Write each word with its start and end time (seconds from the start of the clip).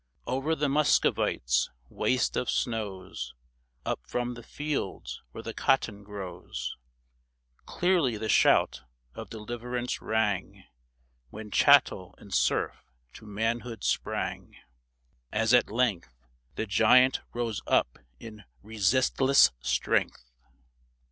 Over 0.25 0.55
the 0.55 0.67
Muscovite's 0.67 1.69
waste 1.87 2.35
of 2.35 2.49
snows, 2.49 3.35
Up 3.85 3.99
from 4.07 4.33
the 4.33 4.41
fields 4.41 5.21
where 5.31 5.43
the 5.43 5.53
cotton 5.53 6.03
grows, 6.03 6.75
Clearly 7.67 8.17
the 8.17 8.27
shout 8.27 8.81
of 9.13 9.29
deliverance 9.29 10.01
rang, 10.01 10.63
When 11.29 11.51
chattel 11.51 12.15
and 12.17 12.33
serf 12.33 12.77
to 13.13 13.27
manhood 13.27 13.83
sprang, 13.83 14.55
As 15.31 15.53
at 15.53 15.69
length 15.69 16.15
The 16.55 16.65
giant 16.65 17.21
rose 17.31 17.61
up 17.67 17.99
in 18.19 18.45
resistless 18.63 19.51
strength. 19.59 20.31